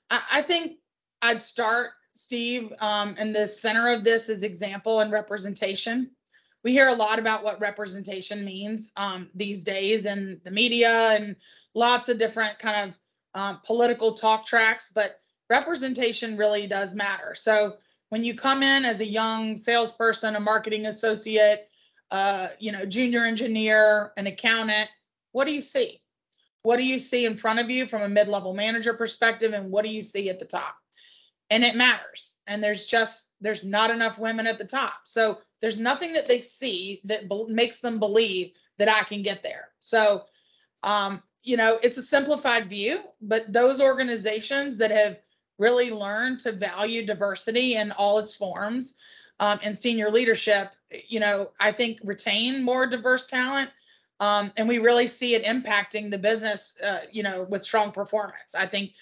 I, 0.10 0.22
I, 0.32 0.42
think 0.42 0.78
I'd 1.22 1.42
start, 1.42 1.92
Steve, 2.16 2.72
um, 2.80 3.16
in 3.18 3.34
the 3.34 3.48
center 3.48 3.88
of 3.90 4.04
this 4.04 4.30
is 4.30 4.44
example 4.44 5.00
and 5.02 5.12
representation. 5.12 6.12
We 6.64 6.72
hear 6.72 6.88
a 6.88 6.94
lot 6.94 7.20
about 7.20 7.44
what 7.44 7.62
representation 7.62 8.44
means 8.44 8.92
um, 8.98 9.30
these 9.36 9.64
days 9.64 10.06
in 10.06 10.42
the 10.44 10.52
media 10.52 11.12
and 11.12 11.36
lots 11.74 12.10
of 12.10 12.18
different 12.18 12.60
kind 12.60 12.90
of 12.90 13.00
um, 13.40 13.62
political 13.66 14.16
talk 14.16 14.46
tracks, 14.46 14.92
but 14.94 15.20
representation 15.50 16.38
really 16.38 16.68
does 16.68 16.94
matter. 16.94 17.36
So 17.36 17.78
when 18.10 18.24
you 18.24 18.36
come 18.36 18.64
in 18.64 18.86
as 18.86 19.02
a 19.02 19.06
young 19.06 19.58
salesperson, 19.58 20.36
a 20.36 20.40
marketing 20.40 20.88
associate, 20.88 21.70
uh, 22.12 22.50
you 22.60 22.72
know, 22.72 22.86
junior 22.86 23.26
engineer, 23.26 24.12
an 24.18 24.28
accountant, 24.28 24.90
what 25.34 25.46
do 25.46 25.52
you 25.52 25.62
see? 25.62 26.02
What 26.64 26.78
do 26.78 26.84
you 26.84 27.00
see 27.00 27.26
in 27.26 27.38
front 27.38 27.60
of 27.60 27.70
you 27.70 27.86
from 27.86 28.02
a 28.02 28.10
mid-level 28.10 28.54
manager 28.54 28.94
perspective, 28.94 29.54
and 29.54 29.72
what 29.72 29.86
do 29.86 29.92
you 29.92 30.02
see 30.02 30.30
at 30.30 30.40
the 30.40 30.46
top? 30.46 30.76
And 31.50 31.64
it 31.64 31.76
matters. 31.76 32.36
And 32.48 32.64
there's 32.64 32.86
just 32.86 33.28
there's 33.42 33.64
not 33.64 33.92
enough 33.92 34.18
women 34.18 34.48
at 34.48 34.58
the 34.58 34.66
top, 34.66 35.02
so 35.04 35.38
there's 35.62 35.78
nothing 35.78 36.14
that 36.14 36.26
they 36.28 36.40
see 36.40 37.02
that 37.06 37.30
be- 37.30 37.46
makes 37.50 37.80
them 37.80 38.00
believe 38.00 38.52
that 38.78 38.90
I 38.90 39.04
can 39.04 39.22
get 39.22 39.44
there. 39.44 39.70
So, 39.80 40.26
um, 40.84 41.24
you 41.44 41.58
know, 41.58 41.80
it's 41.82 41.98
a 41.98 42.04
simplified 42.04 42.70
view, 42.70 43.00
but 43.22 43.52
those 43.52 43.82
organizations 43.82 44.78
that 44.78 44.92
have 44.92 45.18
really 45.58 45.90
learned 45.90 46.40
to 46.42 46.52
value 46.52 47.06
diversity 47.06 47.76
in 47.76 47.92
all 47.92 48.20
its 48.20 48.36
forms 48.36 48.96
um, 49.40 49.60
and 49.64 49.78
senior 49.78 50.12
leadership, 50.12 50.74
you 51.08 51.20
know, 51.20 51.52
I 51.60 51.72
think 51.72 52.00
retain 52.04 52.64
more 52.64 52.86
diverse 52.86 53.26
talent. 53.26 53.72
Um, 54.20 54.52
and 54.58 54.68
we 54.68 54.80
really 54.80 55.08
see 55.08 55.36
it 55.36 55.44
impacting 55.44 56.10
the 56.10 56.18
business, 56.18 56.74
uh, 56.84 57.00
you 57.12 57.22
know, 57.22 57.46
with 57.50 57.64
strong 57.64 57.92
performance. 57.92 58.56
I 58.56 58.66
think 58.66 58.94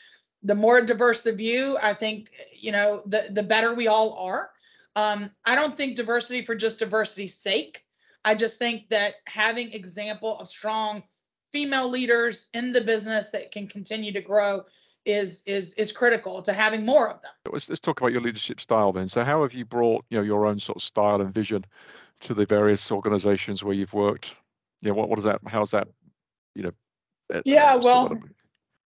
the 0.46 0.56
more 0.56 0.82
diverse 0.82 1.22
the 1.22 1.34
view, 1.34 1.78
I 1.82 1.94
think, 1.94 2.30
you 2.58 2.72
know, 2.72 3.02
the, 3.08 3.28
the 3.32 3.44
better 3.44 3.74
we 3.74 3.88
all 3.88 4.14
are. 4.20 4.52
Um, 4.96 5.32
I 5.44 5.56
don't 5.56 5.76
think 5.76 5.96
diversity 5.96 6.46
for 6.46 6.56
just 6.56 6.80
diversity's 6.80 7.36
sake. 7.36 7.84
I 8.24 8.36
just 8.36 8.60
think 8.60 8.90
that 8.90 9.16
having 9.26 9.74
example 9.74 10.38
of 10.40 10.48
strong 10.48 11.04
female 11.52 11.90
leaders 11.90 12.46
in 12.54 12.72
the 12.72 12.82
business 12.82 13.30
that 13.32 13.52
can 13.52 13.68
continue 13.68 14.14
to 14.14 14.22
grow 14.22 14.64
is 15.06 15.44
is 15.46 15.74
is 15.74 15.92
critical 15.92 16.42
to 16.42 16.52
having 16.52 16.84
more 16.84 17.10
of 17.10 17.22
them. 17.22 17.32
Let's, 17.52 17.70
let's 17.70 17.80
talk 17.80 18.02
about 18.02 18.12
your 18.12 18.22
leadership 18.22 18.60
style 18.60 18.92
then. 18.92 19.08
So 19.08 19.24
how 19.24 19.44
have 19.44 19.54
you 19.54 19.66
brought 19.66 20.06
you 20.10 20.18
know 20.18 20.24
your 20.24 20.48
own 20.48 20.60
sort 20.60 20.78
of 20.78 20.82
style 20.84 21.22
and 21.22 21.34
vision 21.34 21.64
to 22.22 22.34
the 22.34 22.46
various 22.46 22.92
organizations 22.92 23.64
where 23.64 23.76
you've 23.76 23.94
worked? 23.94 24.34
Yeah, 24.82 24.92
what 24.92 25.10
what 25.10 25.20
is 25.20 25.26
that? 25.26 25.42
How's 25.48 25.72
that? 25.72 25.88
You 26.56 26.64
know. 26.64 26.72
Yeah, 27.44 27.78
well, 27.78 28.20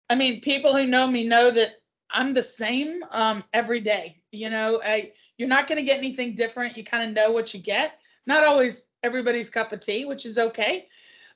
I 0.09 0.15
mean, 0.15 0.41
people 0.41 0.75
who 0.75 0.85
know 0.85 1.07
me 1.07 1.27
know 1.27 1.51
that 1.51 1.69
I'm 2.09 2.33
the 2.33 2.43
same 2.43 3.03
um, 3.11 3.43
every 3.53 3.79
day. 3.79 4.21
You 4.31 4.49
know, 4.49 4.81
I, 4.83 5.11
you're 5.37 5.47
not 5.47 5.67
going 5.67 5.77
to 5.77 5.83
get 5.83 5.97
anything 5.97 6.35
different. 6.35 6.77
You 6.77 6.83
kind 6.83 7.07
of 7.09 7.15
know 7.15 7.31
what 7.31 7.53
you 7.53 7.59
get. 7.61 7.93
Not 8.25 8.43
always 8.43 8.85
everybody's 9.03 9.49
cup 9.49 9.71
of 9.71 9.79
tea, 9.79 10.05
which 10.05 10.25
is 10.25 10.37
okay. 10.37 10.87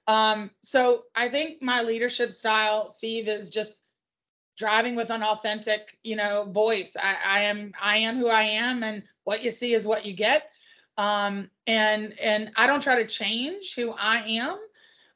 Um, 0.08 0.52
so 0.62 1.04
I 1.16 1.30
think 1.30 1.62
my 1.62 1.82
leadership 1.82 2.34
style, 2.34 2.92
Steve, 2.92 3.28
is 3.28 3.50
just 3.50 3.88
driving 4.58 4.96
with 4.96 5.10
an 5.10 5.24
authentic, 5.24 5.98
you 6.04 6.16
know, 6.16 6.50
voice. 6.52 6.96
I, 7.02 7.16
I 7.26 7.40
am 7.42 7.74
I 7.82 7.98
am 7.98 8.18
who 8.18 8.28
I 8.28 8.44
am, 8.44 8.84
and 8.84 9.04
what 9.24 9.44
you 9.44 9.52
see 9.52 9.74
is 9.74 9.88
what 9.88 10.06
you 10.06 10.14
get. 10.14 10.50
Um, 10.98 11.50
and 11.68 12.20
and 12.20 12.52
I 12.56 12.68
don't 12.68 12.84
try 12.84 13.02
to 13.02 13.08
change 13.08 13.76
who 13.76 13.92
I 13.92 14.24
am. 14.24 14.58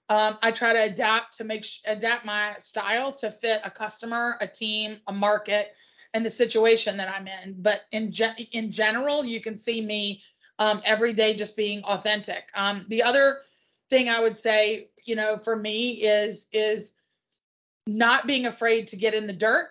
Um, 0.09 0.37
I 0.41 0.51
try 0.51 0.73
to 0.73 0.83
adapt 0.83 1.37
to 1.37 1.43
make 1.43 1.65
adapt 1.85 2.25
my 2.25 2.55
style 2.59 3.11
to 3.13 3.29
fit 3.31 3.59
a 3.63 3.71
customer, 3.71 4.37
a 4.39 4.47
team, 4.47 4.99
a 5.07 5.13
market, 5.13 5.73
and 6.13 6.25
the 6.25 6.29
situation 6.29 6.97
that 6.97 7.09
I'm 7.09 7.27
in. 7.27 7.61
But 7.61 7.81
in 7.91 8.11
ge- 8.11 8.47
in 8.51 8.71
general, 8.71 9.25
you 9.25 9.41
can 9.41 9.57
see 9.57 9.81
me 9.81 10.21
um, 10.59 10.81
every 10.85 11.13
day 11.13 11.35
just 11.35 11.57
being 11.57 11.83
authentic. 11.83 12.43
Um, 12.55 12.85
the 12.87 13.03
other 13.03 13.39
thing 13.89 14.09
I 14.09 14.21
would 14.21 14.37
say, 14.37 14.89
you 15.03 15.15
know, 15.15 15.37
for 15.37 15.55
me 15.55 15.91
is 15.91 16.47
is 16.51 16.93
not 17.85 18.27
being 18.27 18.45
afraid 18.45 18.87
to 18.87 18.95
get 18.97 19.13
in 19.13 19.27
the 19.27 19.33
dirt. 19.33 19.69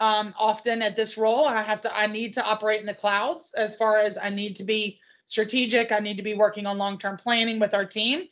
Um, 0.00 0.34
often 0.38 0.82
at 0.82 0.96
this 0.96 1.16
role, 1.16 1.44
I 1.46 1.62
have 1.62 1.80
to, 1.82 1.96
I 1.96 2.06
need 2.06 2.34
to 2.34 2.44
operate 2.44 2.80
in 2.80 2.86
the 2.86 2.94
clouds 2.94 3.54
as 3.56 3.76
far 3.76 3.98
as 3.98 4.18
I 4.18 4.28
need 4.30 4.56
to 4.56 4.64
be 4.64 4.98
strategic. 5.26 5.92
I 5.92 6.00
need 6.00 6.16
to 6.16 6.22
be 6.22 6.34
working 6.34 6.66
on 6.66 6.78
long 6.78 6.98
term 6.98 7.16
planning 7.16 7.60
with 7.60 7.74
our 7.74 7.84
team, 7.84 8.24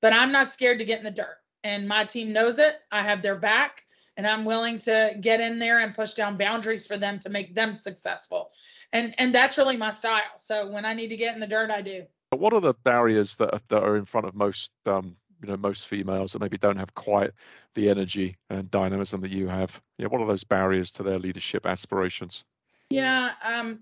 but 0.00 0.12
I'm 0.12 0.32
not 0.32 0.52
scared 0.52 0.78
to 0.78 0.84
get 0.84 0.98
in 0.98 1.04
the 1.04 1.10
dirt. 1.10 1.38
And 1.64 1.88
my 1.88 2.04
team 2.04 2.32
knows 2.32 2.58
it. 2.58 2.76
I 2.92 3.02
have 3.02 3.20
their 3.20 3.36
back, 3.36 3.82
and 4.16 4.26
I'm 4.26 4.44
willing 4.44 4.78
to 4.80 5.16
get 5.20 5.40
in 5.40 5.58
there 5.58 5.80
and 5.80 5.94
push 5.94 6.14
down 6.14 6.36
boundaries 6.36 6.86
for 6.86 6.96
them 6.96 7.18
to 7.20 7.30
make 7.30 7.54
them 7.54 7.74
successful. 7.74 8.50
And 8.92 9.14
and 9.18 9.34
that's 9.34 9.58
really 9.58 9.76
my 9.76 9.90
style. 9.90 10.22
So 10.38 10.70
when 10.70 10.84
I 10.84 10.94
need 10.94 11.08
to 11.08 11.16
get 11.16 11.34
in 11.34 11.40
the 11.40 11.46
dirt, 11.46 11.70
I 11.70 11.82
do. 11.82 12.04
But 12.30 12.40
what 12.40 12.52
are 12.52 12.60
the 12.60 12.74
barriers 12.84 13.36
that 13.36 13.52
are, 13.52 13.60
that 13.68 13.82
are 13.82 13.96
in 13.96 14.04
front 14.04 14.26
of 14.26 14.34
most 14.34 14.72
um, 14.86 15.16
you 15.42 15.48
know 15.48 15.56
most 15.56 15.88
females 15.88 16.32
that 16.32 16.40
maybe 16.40 16.58
don't 16.58 16.76
have 16.76 16.94
quite 16.94 17.30
the 17.74 17.90
energy 17.90 18.36
and 18.50 18.70
dynamism 18.70 19.20
that 19.22 19.30
you 19.30 19.48
have? 19.48 19.80
Yeah, 19.98 20.06
what 20.06 20.20
are 20.20 20.26
those 20.26 20.44
barriers 20.44 20.90
to 20.92 21.02
their 21.02 21.18
leadership 21.18 21.66
aspirations? 21.66 22.44
Yeah, 22.90 23.32
um, 23.42 23.80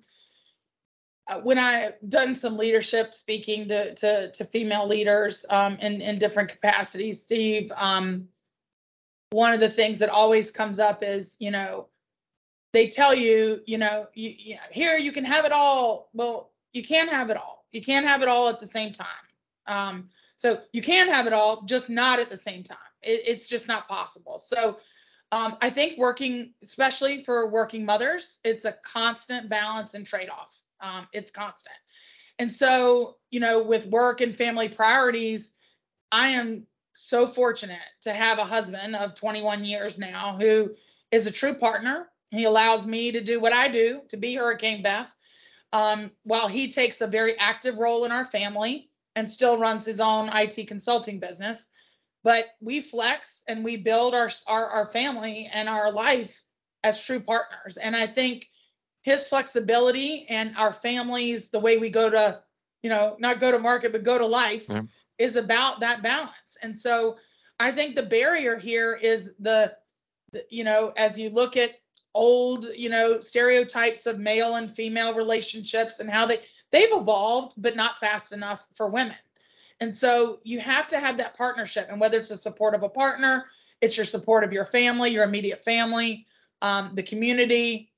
when 1.43 1.59
I've 1.59 1.95
done 2.09 2.37
some 2.37 2.57
leadership 2.57 3.15
speaking 3.15 3.69
to 3.69 3.95
to, 3.95 4.31
to 4.31 4.45
female 4.45 4.87
leaders 4.87 5.45
um, 5.51 5.77
in 5.77 6.01
in 6.01 6.19
different 6.19 6.51
capacities, 6.51 7.23
Steve, 7.23 7.73
um, 7.75 8.29
one 9.31 9.53
of 9.53 9.61
the 9.61 9.71
things 9.71 9.99
that 9.99 10.09
always 10.09 10.51
comes 10.51 10.79
up 10.79 11.03
is 11.03 11.37
you 11.39 11.51
know 11.51 11.89
they 12.73 12.89
tell 12.89 13.15
you 13.15 13.61
you 13.67 13.79
know 13.79 14.07
you, 14.15 14.35
you 14.37 14.55
know, 14.55 14.61
here 14.71 14.97
you 14.97 15.13
can 15.13 15.25
have 15.25 15.45
it 15.45 15.53
all. 15.53 16.11
Well, 16.13 16.53
you 16.73 16.85
can't 16.85 17.11
have 17.11 17.31
it 17.31 17.37
all. 17.37 17.67
You 17.73 17.83
can't 17.83 18.07
have 18.07 18.23
it 18.23 18.29
all 18.29 18.49
at 18.49 18.61
the 18.61 18.69
same 18.69 18.93
time. 18.93 19.07
Um, 19.67 20.11
so 20.37 20.61
you 20.73 20.83
can 20.83 21.09
have 21.09 21.27
it 21.27 21.33
all, 21.33 21.63
just 21.63 21.89
not 21.89 22.21
at 22.21 22.29
the 22.29 22.37
same 22.37 22.63
time. 22.63 22.79
It, 23.03 23.23
it's 23.27 23.49
just 23.49 23.67
not 23.67 23.89
possible. 23.89 24.39
So 24.39 24.77
um, 25.33 25.57
I 25.61 25.71
think 25.71 25.99
working, 25.99 26.53
especially 26.63 27.25
for 27.25 27.51
working 27.51 27.85
mothers, 27.85 28.39
it's 28.45 28.65
a 28.65 28.77
constant 28.85 29.49
balance 29.49 29.95
and 29.95 30.07
trade 30.07 30.29
off. 30.29 30.55
Um, 30.81 31.07
it's 31.13 31.31
constant. 31.31 31.77
And 32.39 32.53
so, 32.53 33.17
you 33.31 33.41
know, 33.41 33.63
with 33.63 33.87
work 33.87 34.21
and 34.21 34.37
family 34.37 34.69
priorities, 34.69 35.53
I 36.13 36.29
am 36.29 36.67
so 36.95 37.27
fortunate 37.27 37.79
to 38.03 38.13
have 38.13 38.39
a 38.39 38.45
husband 38.45 38.97
of 38.97 39.15
21 39.15 39.65
years 39.65 39.99
now 39.99 40.37
who 40.39 40.71
is 41.11 41.27
a 41.27 41.33
true 41.33 41.55
partner. 41.55 42.09
He 42.31 42.45
allows 42.45 42.87
me 42.87 43.13
to 43.13 43.23
do 43.23 43.41
what 43.41 43.53
I 43.53 43.69
do 43.69 44.01
to 44.09 44.17
be 44.17 44.35
Hurricane 44.35 44.83
Beth, 44.83 45.15
um, 45.73 46.11
while 46.25 46.49
he 46.49 46.71
takes 46.71 47.01
a 47.01 47.07
very 47.07 47.39
active 47.39 47.79
role 47.79 48.05
in 48.05 48.13
our 48.13 48.25
family 48.25 48.91
and 49.15 49.31
still 49.31 49.59
runs 49.59 49.85
his 49.85 50.01
own 50.01 50.31
IT 50.33 50.69
consulting 50.69 51.21
business. 51.21 51.69
But 52.23 52.45
we 52.61 52.81
flex 52.81 53.45
and 53.47 53.65
we 53.65 53.77
build 53.77 54.15
our, 54.15 54.29
our, 54.47 54.67
our 54.67 54.87
family 54.87 55.49
and 55.53 55.69
our 55.69 55.93
life 55.93 56.43
as 56.83 57.01
true 57.01 57.21
partners. 57.21 57.77
And 57.77 57.95
I 57.95 58.07
think 58.07 58.49
his 59.07 59.29
flexibility 59.29 60.27
and 60.29 60.53
our 60.57 60.73
families, 60.73 61.49
the 61.49 61.61
way 61.61 61.77
we 61.77 61.89
go 61.89 62.11
to, 62.11 62.43
you 62.83 62.91
know, 62.91 63.15
not 63.21 63.39
go 63.39 63.53
to 63.53 63.59
market, 63.59 63.93
but 63.93 64.03
go 64.03 64.19
to 64.19 64.27
life 64.27 64.65
yeah. 64.69 64.81
is 65.17 65.37
about 65.37 65.79
that 65.79 66.03
balance. 66.03 66.57
And 66.61 66.77
so 66.77 67.17
I 67.61 67.71
think 67.71 67.95
the 67.95 68.03
barrier 68.03 68.59
here 68.59 68.99
is 69.01 69.31
the, 69.39 69.73
the, 70.33 70.45
you 70.51 70.65
know, 70.65 70.93
as 70.97 71.17
you 71.17 71.31
look 71.31 71.57
at 71.57 71.71
old, 72.15 72.67
you 72.75 72.89
know, 72.89 73.21
stereotypes 73.21 74.07
of 74.07 74.19
male 74.19 74.57
and 74.57 74.75
female 74.75 75.15
relationships 75.15 76.01
and 76.01 76.11
how 76.11 76.27
they, 76.27 76.41
they've 76.73 76.89
evolved, 76.91 77.55
but 77.59 77.77
not 77.77 77.99
fast 77.99 78.33
enough 78.33 78.67
for 78.75 78.91
women. 78.91 79.15
And 79.79 79.95
so 79.95 80.41
you 80.43 80.59
have 80.59 80.89
to 80.89 80.99
have 80.99 81.17
that 81.19 81.37
partnership. 81.37 81.87
And 81.91 82.01
whether 82.01 82.19
it's 82.19 82.31
the 82.31 82.37
support 82.37 82.75
of 82.75 82.83
a 82.83 82.89
partner, 82.89 83.45
it's 83.81 83.97
your 83.97 84.07
support 84.07 84.43
of 84.43 84.53
your 84.53 84.65
family, 84.65 85.11
your 85.11 85.23
immediate 85.23 85.63
family, 85.63 86.27
um, 86.61 86.91
the 86.97 87.05
community. 87.05 87.93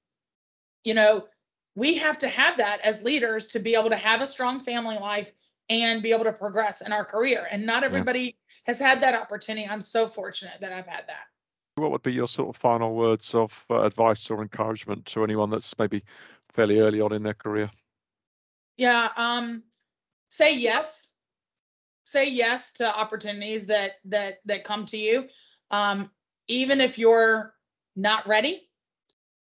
You 0.84 0.94
know, 0.94 1.26
we 1.74 1.94
have 1.94 2.18
to 2.18 2.28
have 2.28 2.56
that 2.58 2.80
as 2.82 3.02
leaders 3.02 3.46
to 3.48 3.60
be 3.60 3.74
able 3.74 3.90
to 3.90 3.96
have 3.96 4.20
a 4.20 4.26
strong 4.26 4.60
family 4.60 4.96
life 4.96 5.32
and 5.68 6.02
be 6.02 6.12
able 6.12 6.24
to 6.24 6.32
progress 6.32 6.80
in 6.80 6.92
our 6.92 7.04
career. 7.04 7.46
And 7.50 7.66
not 7.66 7.84
everybody 7.84 8.20
yeah. 8.20 8.32
has 8.66 8.78
had 8.78 9.00
that 9.02 9.14
opportunity. 9.14 9.68
I'm 9.68 9.82
so 9.82 10.08
fortunate 10.08 10.60
that 10.60 10.72
I've 10.72 10.86
had 10.86 11.04
that. 11.08 11.26
What 11.76 11.90
would 11.92 12.02
be 12.02 12.12
your 12.12 12.26
sort 12.26 12.48
of 12.48 12.60
final 12.60 12.94
words 12.94 13.34
of 13.34 13.64
uh, 13.70 13.82
advice 13.82 14.30
or 14.30 14.42
encouragement 14.42 15.06
to 15.06 15.22
anyone 15.22 15.50
that's 15.50 15.78
maybe 15.78 16.02
fairly 16.52 16.80
early 16.80 17.00
on 17.00 17.12
in 17.12 17.22
their 17.22 17.34
career? 17.34 17.70
Yeah, 18.76 19.08
um, 19.16 19.62
say 20.28 20.56
yes. 20.56 21.12
Say 22.04 22.30
yes 22.30 22.70
to 22.72 22.98
opportunities 22.98 23.66
that 23.66 23.96
that 24.06 24.38
that 24.46 24.64
come 24.64 24.86
to 24.86 24.96
you, 24.96 25.28
um, 25.70 26.10
even 26.48 26.80
if 26.80 26.98
you're 26.98 27.54
not 27.94 28.26
ready. 28.26 28.67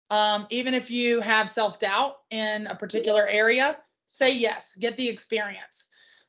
Um, 0.10 0.46
even 0.50 0.74
if 0.74 0.92
you 0.92 1.20
have 1.22 1.50
self 1.50 1.80
doubt 1.80 2.18
in 2.30 2.68
a 2.68 2.76
particular 2.76 3.28
area, 3.28 3.78
say 4.06 4.34
yes. 4.34 4.76
Get 4.80 4.98
the 4.98 5.10
experience. 5.10 5.88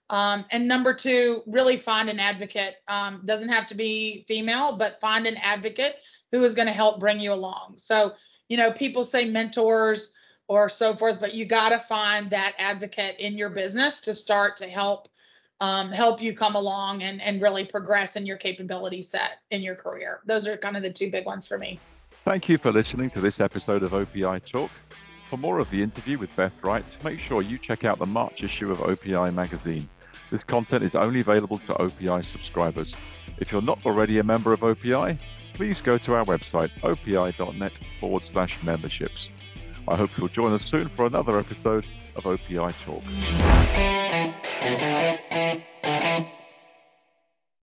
Um, 0.08 0.44
and 0.52 0.68
number 0.68 0.94
two, 0.94 1.42
really 1.46 1.76
find 1.76 2.08
an 2.08 2.20
advocate. 2.20 2.76
Um, 2.88 3.22
doesn't 3.24 3.48
have 3.48 3.66
to 3.68 3.74
be 3.74 4.24
female, 4.26 4.76
but 4.76 5.00
find 5.00 5.26
an 5.26 5.36
advocate 5.38 5.96
who 6.30 6.44
is 6.44 6.54
going 6.54 6.66
to 6.66 6.72
help 6.72 7.00
bring 7.00 7.20
you 7.20 7.32
along. 7.32 7.74
So, 7.76 8.12
you 8.48 8.56
know, 8.56 8.72
people 8.72 9.04
say 9.04 9.24
mentors 9.24 10.10
or 10.48 10.68
so 10.68 10.94
forth, 10.94 11.18
but 11.18 11.34
you 11.34 11.44
got 11.44 11.70
to 11.70 11.78
find 11.78 12.30
that 12.30 12.54
advocate 12.58 13.18
in 13.18 13.36
your 13.36 13.50
business 13.50 14.00
to 14.02 14.14
start 14.14 14.56
to 14.58 14.68
help 14.68 15.08
um, 15.60 15.90
help 15.90 16.20
you 16.20 16.34
come 16.34 16.54
along 16.54 17.02
and, 17.02 17.20
and 17.22 17.40
really 17.40 17.64
progress 17.64 18.16
in 18.16 18.26
your 18.26 18.36
capability 18.36 19.00
set 19.00 19.38
in 19.50 19.62
your 19.62 19.74
career. 19.74 20.20
Those 20.26 20.46
are 20.46 20.56
kind 20.56 20.76
of 20.76 20.82
the 20.82 20.92
two 20.92 21.10
big 21.10 21.24
ones 21.24 21.48
for 21.48 21.56
me. 21.56 21.80
Thank 22.26 22.48
you 22.48 22.58
for 22.58 22.72
listening 22.72 23.10
to 23.10 23.20
this 23.20 23.38
episode 23.38 23.84
of 23.84 23.92
OPI 23.92 24.44
Talk. 24.44 24.72
For 25.30 25.36
more 25.36 25.60
of 25.60 25.70
the 25.70 25.80
interview 25.80 26.18
with 26.18 26.34
Beth 26.34 26.52
Wright, 26.60 26.84
make 27.04 27.20
sure 27.20 27.40
you 27.40 27.56
check 27.56 27.84
out 27.84 28.00
the 28.00 28.06
March 28.06 28.42
issue 28.42 28.72
of 28.72 28.78
OPI 28.78 29.32
magazine. 29.32 29.88
This 30.32 30.42
content 30.42 30.82
is 30.82 30.96
only 30.96 31.20
available 31.20 31.58
to 31.58 31.74
OPI 31.74 32.24
subscribers. 32.24 32.96
If 33.38 33.52
you're 33.52 33.62
not 33.62 33.78
already 33.86 34.18
a 34.18 34.24
member 34.24 34.52
of 34.52 34.58
OPI, 34.62 35.20
please 35.54 35.80
go 35.80 35.98
to 35.98 36.14
our 36.14 36.24
website, 36.24 36.72
opi.net 36.80 37.72
forward 38.00 38.24
slash 38.24 38.60
memberships. 38.64 39.28
I 39.86 39.94
hope 39.94 40.10
you'll 40.18 40.26
join 40.26 40.52
us 40.52 40.64
soon 40.64 40.88
for 40.88 41.06
another 41.06 41.38
episode 41.38 41.86
of 42.16 42.24
OPI 42.24 42.74
Talk. 42.84 43.04